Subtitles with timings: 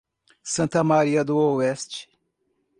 [0.43, 2.07] Santa Maria do Oeste